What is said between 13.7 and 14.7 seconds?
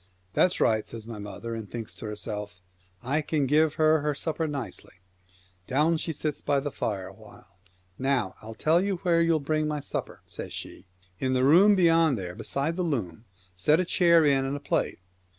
a chair in and a